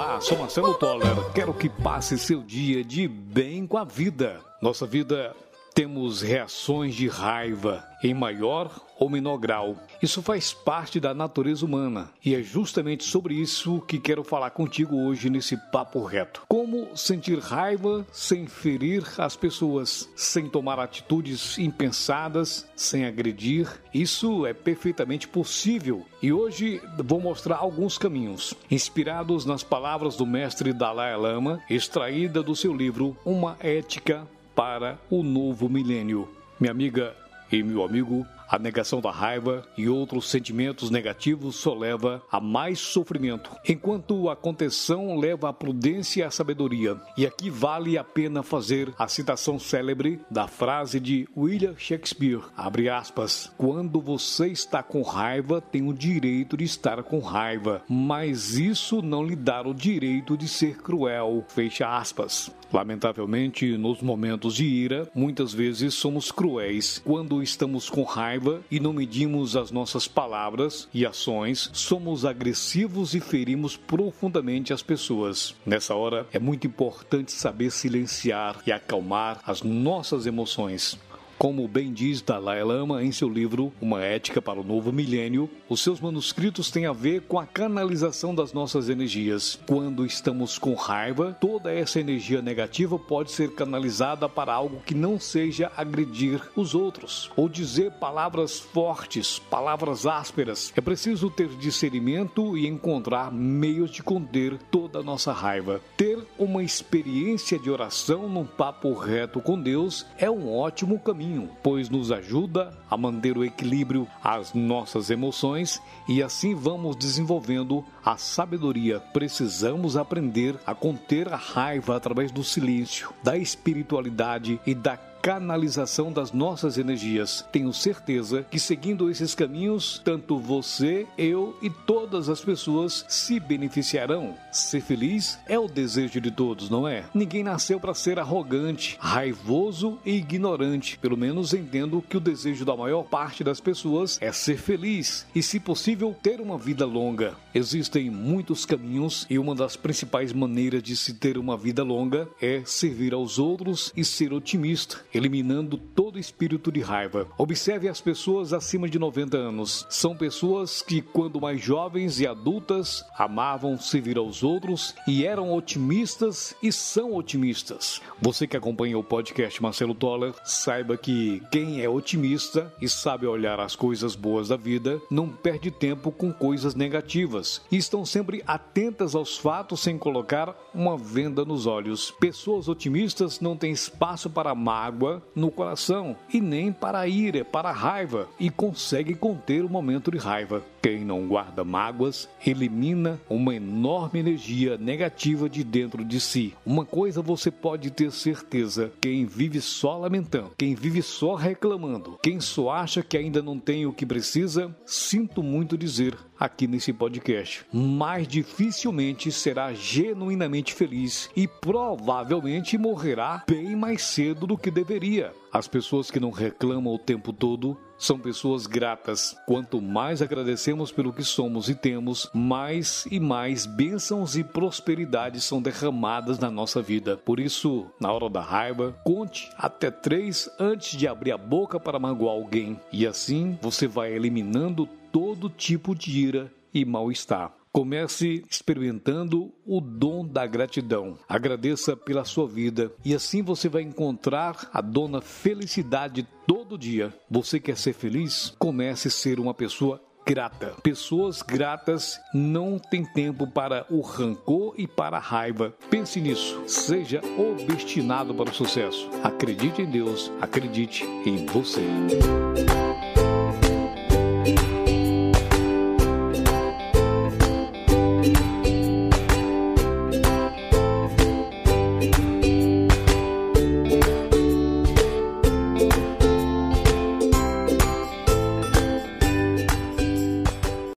[0.00, 1.30] Olá, sou Marcelo Toller.
[1.34, 4.40] Quero que passe seu dia de bem com a vida.
[4.62, 5.36] Nossa vida
[5.74, 9.76] temos reações de raiva em maior ou menor grau.
[10.02, 14.96] Isso faz parte da natureza humana e é justamente sobre isso que quero falar contigo
[14.96, 16.42] hoje nesse papo reto.
[16.48, 23.68] Como sentir raiva sem ferir as pessoas, sem tomar atitudes impensadas, sem agredir.
[23.92, 30.72] Isso é perfeitamente possível e hoje vou mostrar alguns caminhos, inspirados nas palavras do mestre
[30.72, 36.28] Dalai Lama, extraída do seu livro Uma Ética para o Novo Milênio.
[36.58, 37.14] Minha amiga
[37.50, 42.80] e meu amigo, a negação da raiva e outros sentimentos negativos só leva a mais
[42.80, 46.96] sofrimento, enquanto a contenção leva à prudência e à sabedoria.
[47.16, 52.88] E aqui vale a pena fazer a citação célebre da frase de William Shakespeare, abre
[52.88, 59.00] aspas, quando você está com raiva, tem o direito de estar com raiva, mas isso
[59.00, 62.50] não lhe dá o direito de ser cruel, fecha aspas.
[62.72, 67.02] Lamentavelmente, nos momentos de ira, muitas vezes somos cruéis.
[67.04, 73.20] Quando estamos com raiva, e não medimos as nossas palavras e ações, somos agressivos e
[73.20, 75.54] ferimos profundamente as pessoas.
[75.66, 80.98] Nessa hora, é muito importante saber silenciar e acalmar as nossas emoções.
[81.40, 85.80] Como bem diz Dalai Lama em seu livro Uma Ética para o Novo Milênio, os
[85.80, 89.58] seus manuscritos têm a ver com a canalização das nossas energias.
[89.66, 95.18] Quando estamos com raiva, toda essa energia negativa pode ser canalizada para algo que não
[95.18, 100.70] seja agredir os outros ou dizer palavras fortes, palavras ásperas.
[100.76, 105.80] É preciso ter discernimento e encontrar meios de conter toda a nossa raiva.
[105.96, 111.29] Ter uma experiência de oração num papo reto com Deus é um ótimo caminho
[111.62, 118.16] pois nos ajuda a manter o equilíbrio às nossas emoções e assim vamos desenvolvendo a
[118.16, 119.00] sabedoria.
[119.00, 126.32] Precisamos aprender a conter a raiva através do silêncio, da espiritualidade e da canalização das
[126.32, 127.44] nossas energias.
[127.52, 134.34] Tenho certeza que seguindo esses caminhos, tanto você, eu e todas as pessoas se beneficiarão.
[134.50, 137.04] Ser feliz é o desejo de todos, não é?
[137.14, 140.98] Ninguém nasceu para ser arrogante, raivoso e ignorante.
[140.98, 145.42] Pelo menos entendo que o desejo da maior parte das pessoas é ser feliz e,
[145.42, 147.34] se possível, ter uma vida longa.
[147.54, 152.62] Existem muitos caminhos e uma das principais maneiras de se ter uma vida longa é
[152.64, 157.26] servir aos outros e ser otimista eliminando todo espírito de raiva.
[157.36, 159.86] Observe as pessoas acima de 90 anos.
[159.90, 166.54] São pessoas que, quando mais jovens e adultas, amavam servir aos outros e eram otimistas
[166.62, 168.00] e são otimistas.
[168.20, 173.58] Você que acompanha o podcast Marcelo Toller, saiba que quem é otimista e sabe olhar
[173.60, 179.14] as coisas boas da vida não perde tempo com coisas negativas e estão sempre atentas
[179.14, 182.10] aos fatos sem colocar uma venda nos olhos.
[182.10, 187.44] Pessoas otimistas não têm espaço para mágoa mágoa no coração e nem para a ira,
[187.44, 190.62] para a raiva e consegue conter o momento de raiva.
[190.82, 196.54] Quem não guarda mágoas elimina uma enorme energia negativa de dentro de si.
[196.64, 202.40] Uma coisa você pode ter certeza: quem vive só lamentando, quem vive só reclamando, quem
[202.40, 207.66] só acha que ainda não tem o que precisa, sinto muito dizer aqui nesse podcast,
[207.70, 215.34] mais dificilmente será genuinamente feliz e provavelmente morrerá bem mais cedo do que deveria.
[215.52, 219.36] As pessoas que não reclamam o tempo todo são pessoas gratas.
[219.46, 225.60] Quanto mais agradecemos pelo que somos e temos, mais e mais bênçãos e prosperidades são
[225.60, 227.18] derramadas na nossa vida.
[227.18, 231.98] Por isso, na hora da raiva, conte até três antes de abrir a boca para
[231.98, 232.80] magoar alguém.
[232.90, 237.59] E assim você vai eliminando todo tipo de ira e mal-estar.
[237.72, 241.16] Comece experimentando o dom da gratidão.
[241.28, 247.14] Agradeça pela sua vida e assim você vai encontrar a dona felicidade todo dia.
[247.30, 248.54] Você quer ser feliz?
[248.58, 250.74] Comece a ser uma pessoa grata.
[250.82, 255.74] Pessoas gratas não têm tempo para o rancor e para a raiva.
[255.88, 256.62] Pense nisso.
[256.66, 259.08] Seja obstinado para o sucesso.
[259.22, 261.82] Acredite em Deus, acredite em você.